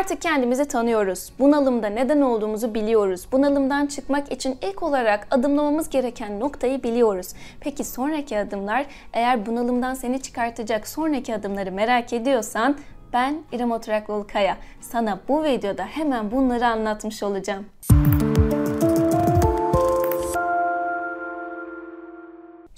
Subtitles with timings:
[0.00, 1.32] Artık kendimizi tanıyoruz.
[1.38, 3.26] Bunalımda neden olduğumuzu biliyoruz.
[3.32, 7.32] Bunalımdan çıkmak için ilk olarak adımlamamız gereken noktayı biliyoruz.
[7.60, 12.76] Peki sonraki adımlar eğer bunalımdan seni çıkartacak sonraki adımları merak ediyorsan
[13.12, 14.56] ben İrem Oturaklıoğlu Kaya.
[14.80, 17.66] Sana bu videoda hemen bunları anlatmış olacağım.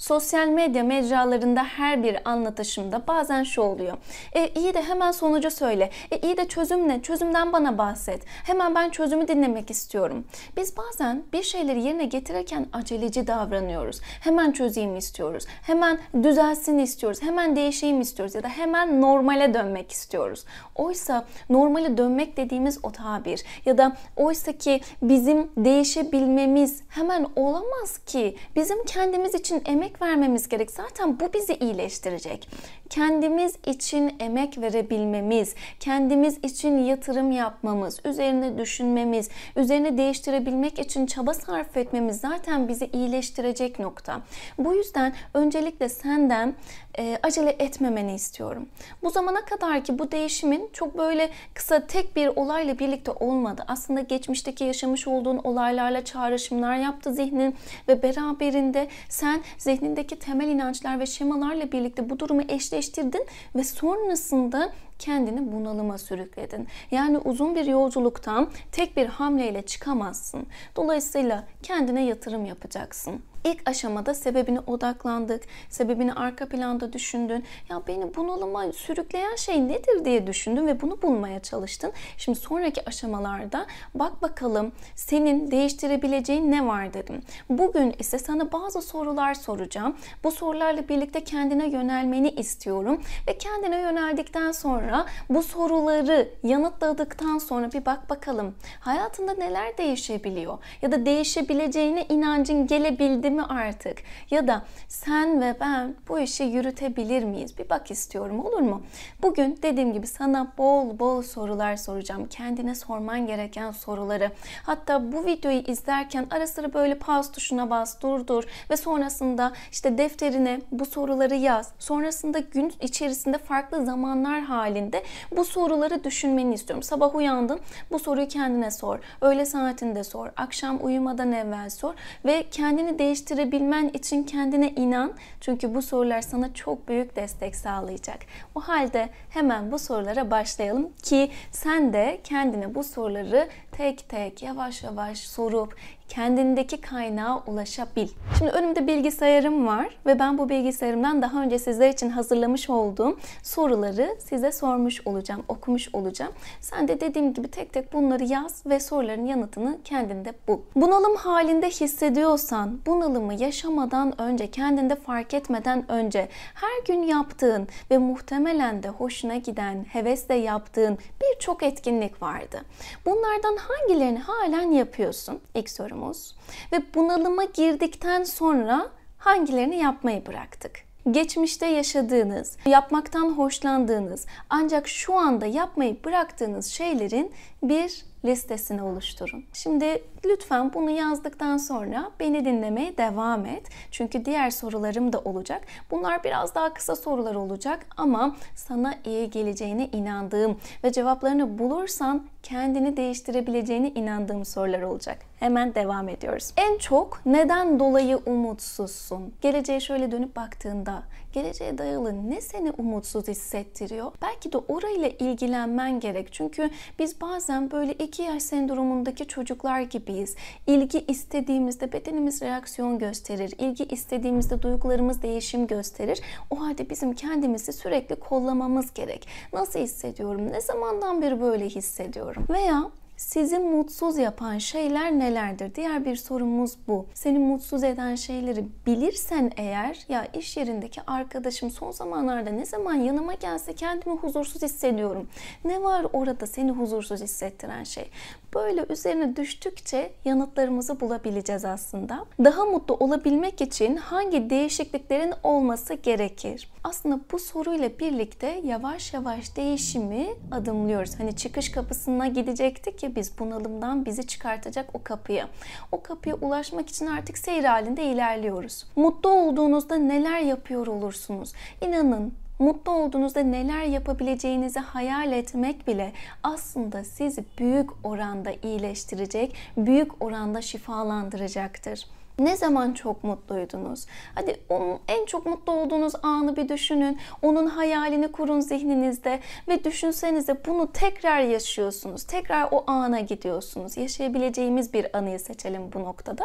[0.03, 3.97] Sosyal medya mecralarında her bir anlatışımda bazen şu oluyor.
[4.33, 5.89] E iyi de hemen sonucu söyle.
[6.11, 7.01] E iyi de çözüm ne?
[7.01, 8.21] Çözümden bana bahset.
[8.25, 10.25] Hemen ben çözümü dinlemek istiyorum.
[10.57, 14.01] Biz bazen bir şeyleri yerine getirirken aceleci davranıyoruz.
[14.21, 15.45] Hemen çözeyim istiyoruz.
[15.61, 17.21] Hemen düzelsin istiyoruz.
[17.21, 20.45] Hemen değişeyim istiyoruz ya da hemen normale dönmek istiyoruz.
[20.75, 28.37] Oysa normale dönmek dediğimiz o tabir ya da oysa ki bizim değişebilmemiz hemen olamaz ki.
[28.55, 30.71] Bizim kendimiz için emek emek vermemiz gerek.
[30.71, 32.47] Zaten bu bizi iyileştirecek.
[32.89, 41.77] Kendimiz için emek verebilmemiz, kendimiz için yatırım yapmamız, üzerine düşünmemiz, üzerine değiştirebilmek için çaba sarf
[41.77, 44.21] etmemiz zaten bizi iyileştirecek nokta.
[44.57, 46.55] Bu yüzden öncelikle senden
[46.97, 48.67] e, acele etmemeni istiyorum.
[49.03, 53.63] Bu zamana kadar ki bu değişimin çok böyle kısa tek bir olayla birlikte olmadı.
[53.67, 57.55] Aslında geçmişteki yaşamış olduğun olaylarla çağrışımlar yaptı zihnin
[57.87, 59.41] ve beraberinde sen
[59.83, 66.67] zihnindeki temel inançlar ve şemalarla birlikte bu durumu eşleştirdin ve sonrasında kendini bunalıma sürükledin.
[66.91, 70.47] Yani uzun bir yolculuktan tek bir hamleyle çıkamazsın.
[70.75, 73.21] Dolayısıyla kendine yatırım yapacaksın.
[73.43, 75.43] İlk aşamada sebebine odaklandık.
[75.69, 77.43] Sebebini arka planda düşündün.
[77.69, 81.91] Ya beni bunalıma sürükleyen şey nedir diye düşündün ve bunu bulmaya çalıştın.
[82.17, 87.21] Şimdi sonraki aşamalarda bak bakalım senin değiştirebileceğin ne var dedim.
[87.49, 89.95] Bugün ise sana bazı sorular soracağım.
[90.23, 94.82] Bu sorularla birlikte kendine yönelmeni istiyorum ve kendine yöneldikten sonra
[95.29, 103.29] bu soruları yanıtladıktan sonra bir bak bakalım hayatında neler değişebiliyor ya da değişebileceğine inancın gelebildi
[103.29, 103.97] mi artık?
[104.31, 107.57] Ya da sen ve ben bu işi yürütebilir miyiz?
[107.57, 108.81] Bir bak istiyorum olur mu?
[109.21, 112.27] Bugün dediğim gibi sana bol bol sorular soracağım.
[112.29, 114.31] Kendine sorman gereken soruları.
[114.63, 120.61] Hatta bu videoyu izlerken ara sıra böyle pause tuşuna bas, durdur ve sonrasında işte defterine
[120.71, 121.71] bu soruları yaz.
[121.79, 124.41] Sonrasında gün içerisinde farklı zamanlar
[124.73, 125.03] halinde
[125.35, 126.83] bu soruları düşünmeni istiyorum.
[126.83, 127.59] Sabah uyandın
[127.91, 128.99] bu soruyu kendine sor.
[129.21, 130.29] Öğle saatinde sor.
[130.37, 131.93] Akşam uyumadan evvel sor
[132.25, 135.13] ve kendini değiştir değiştirebilmen için kendine inan.
[135.41, 138.19] Çünkü bu sorular sana çok büyük destek sağlayacak.
[138.55, 144.83] O halde hemen bu sorulara başlayalım ki sen de kendine bu soruları tek tek yavaş
[144.83, 145.75] yavaş sorup
[146.09, 148.07] kendindeki kaynağa ulaşabil.
[148.37, 154.15] Şimdi önümde bilgisayarım var ve ben bu bilgisayarımdan daha önce sizler için hazırlamış olduğum soruları
[154.19, 156.31] size sormuş olacağım, okumuş olacağım.
[156.61, 160.59] Sen de dediğim gibi tek tek bunları yaz ve soruların yanıtını kendinde bul.
[160.75, 168.83] Bunalım halinde hissediyorsan, bunalımı yaşamadan önce, kendinde fark etmeden önce her gün yaptığın ve muhtemelen
[168.83, 172.61] de hoşuna giden, hevesle yaptığın birçok etkinlik vardı.
[173.05, 175.39] Bunlardan hangilerini halen yapıyorsun?
[175.55, 176.35] İlk sorumuz.
[176.71, 180.71] Ve bunalıma girdikten sonra hangilerini yapmayı bıraktık?
[181.11, 187.31] Geçmişte yaşadığınız, yapmaktan hoşlandığınız ancak şu anda yapmayı bıraktığınız şeylerin
[187.63, 189.43] bir listesini oluşturun.
[189.53, 193.69] Şimdi lütfen bunu yazdıktan sonra beni dinlemeye devam et.
[193.91, 195.61] Çünkü diğer sorularım da olacak.
[195.91, 202.97] Bunlar biraz daha kısa sorular olacak ama sana iyi geleceğine inandığım ve cevaplarını bulursan kendini
[202.97, 205.17] değiştirebileceğine inandığım sorular olacak.
[205.39, 206.53] Hemen devam ediyoruz.
[206.57, 209.33] En çok neden dolayı umutsuzsun?
[209.41, 211.03] Geleceğe şöyle dönüp baktığında
[211.33, 214.11] geleceğe dayalı ne seni umutsuz hissettiriyor?
[214.21, 216.33] Belki de orayla ilgilenmen gerek.
[216.33, 220.35] Çünkü biz bazen böyle iki yaş sendromundaki çocuklar gibiyiz.
[220.67, 223.53] İlgi istediğimizde bedenimiz reaksiyon gösterir.
[223.57, 226.21] İlgi istediğimizde duygularımız değişim gösterir.
[226.49, 229.27] O halde bizim kendimizi sürekli kollamamız gerek.
[229.53, 230.51] Nasıl hissediyorum?
[230.51, 232.45] Ne zamandan beri böyle hissediyorum?
[232.49, 232.91] Veya
[233.23, 235.75] sizi mutsuz yapan şeyler nelerdir?
[235.75, 237.05] Diğer bir sorumuz bu.
[237.13, 243.33] Seni mutsuz eden şeyleri bilirsen eğer ya iş yerindeki arkadaşım son zamanlarda ne zaman yanıma
[243.33, 245.27] gelse kendimi huzursuz hissediyorum.
[245.65, 248.09] Ne var orada seni huzursuz hissettiren şey?
[248.55, 252.25] Böyle üzerine düştükçe yanıtlarımızı bulabileceğiz aslında.
[252.43, 256.69] Daha mutlu olabilmek için hangi değişikliklerin olması gerekir?
[256.83, 261.19] Aslında bu soruyla birlikte yavaş yavaş değişimi adımlıyoruz.
[261.19, 265.47] Hani çıkış kapısına gidecektik biz bunalımdan bizi çıkartacak o kapıya.
[265.91, 268.85] O kapıya ulaşmak için artık seyir halinde ilerliyoruz.
[268.95, 271.53] Mutlu olduğunuzda neler yapıyor olursunuz?
[271.81, 276.11] İnanın Mutlu olduğunuzda neler yapabileceğinizi hayal etmek bile
[276.43, 282.05] aslında sizi büyük oranda iyileştirecek, büyük oranda şifalandıracaktır.
[282.39, 284.05] Ne zaman çok mutluydunuz?
[284.35, 287.17] Hadi onun en çok mutlu olduğunuz anı bir düşünün.
[287.41, 292.23] Onun hayalini kurun zihninizde ve düşünsenize bunu tekrar yaşıyorsunuz.
[292.23, 293.97] Tekrar o ana gidiyorsunuz.
[293.97, 296.43] Yaşayabileceğimiz bir anıyı seçelim bu noktada.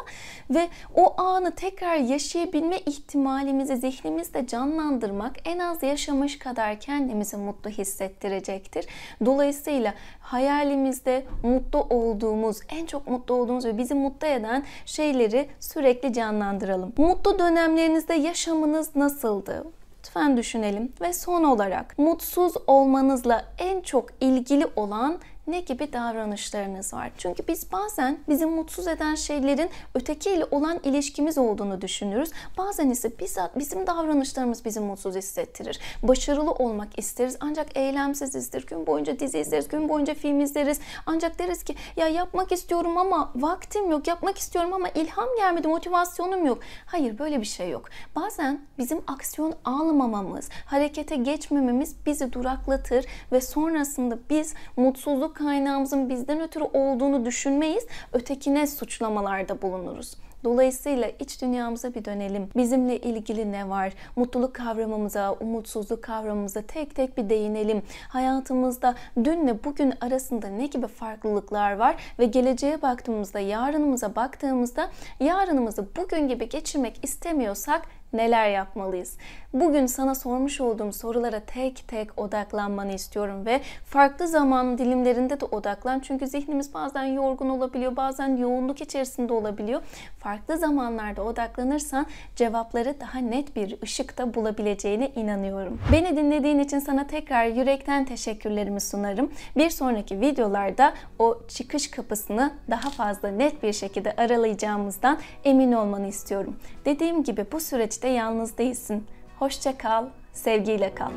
[0.50, 8.86] Ve o anı tekrar yaşayabilme ihtimalimizi zihnimizde canlandırmak en az yaşamış kadar kendimizi mutlu hissettirecektir.
[9.24, 15.48] Dolayısıyla hayalimizde mutlu olduğumuz, en çok mutlu olduğumuz ve bizi mutlu eden şeyleri
[16.12, 16.92] canlandıralım.
[16.96, 19.64] Mutlu dönemlerinizde yaşamınız nasıldı?
[19.98, 27.10] Lütfen düşünelim ve son olarak mutsuz olmanızla en çok ilgili olan ne gibi davranışlarınız var?
[27.18, 32.30] Çünkü biz bazen bizi mutsuz eden şeylerin ötekiyle olan ilişkimiz olduğunu düşünürüz.
[32.58, 33.12] Bazen ise
[33.56, 35.80] bizim davranışlarımız bizi mutsuz hissettirir.
[36.02, 38.66] Başarılı olmak isteriz ancak eylemsizizdir.
[38.66, 40.80] Gün boyunca dizi izleriz, gün boyunca film izleriz.
[41.06, 46.46] Ancak deriz ki ya yapmak istiyorum ama vaktim yok, yapmak istiyorum ama ilham gelmedi, motivasyonum
[46.46, 46.58] yok.
[46.86, 47.88] Hayır böyle bir şey yok.
[48.16, 56.64] Bazen bizim aksiyon almamamız, harekete geçmememiz bizi duraklatır ve sonrasında biz mutsuzluk kaynağımızın bizden ötürü
[56.64, 57.86] olduğunu düşünmeyiz.
[58.12, 60.16] Ötekine suçlamalarda bulunuruz.
[60.44, 62.48] Dolayısıyla iç dünyamıza bir dönelim.
[62.56, 63.92] Bizimle ilgili ne var?
[64.16, 67.82] Mutluluk kavramımıza, umutsuzluk kavramımıza tek tek bir değinelim.
[68.08, 68.94] Hayatımızda
[69.24, 76.48] dünle bugün arasında ne gibi farklılıklar var ve geleceğe baktığımızda, yarınımıza baktığımızda yarınımızı bugün gibi
[76.48, 77.82] geçirmek istemiyorsak
[78.12, 79.16] neler yapmalıyız?
[79.52, 86.00] Bugün sana sormuş olduğum sorulara tek tek odaklanmanı istiyorum ve farklı zaman dilimlerinde de odaklan.
[86.00, 89.82] Çünkü zihnimiz bazen yorgun olabiliyor, bazen yoğunluk içerisinde olabiliyor.
[90.18, 92.06] Farklı zamanlarda odaklanırsan
[92.36, 95.80] cevapları daha net bir ışıkta bulabileceğine inanıyorum.
[95.92, 99.32] Beni dinlediğin için sana tekrar yürekten teşekkürlerimi sunarım.
[99.56, 106.56] Bir sonraki videolarda o çıkış kapısını daha fazla net bir şekilde aralayacağımızdan emin olmanı istiyorum.
[106.84, 107.60] Dediğim gibi bu
[107.98, 109.06] süreçte yalnız değilsin.
[109.38, 111.10] Hoşça kal, sevgiyle kal.